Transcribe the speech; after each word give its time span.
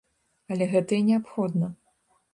Але 0.55 0.65
гэта 0.71 0.97
і 1.01 1.05
неабходна. 1.13 1.73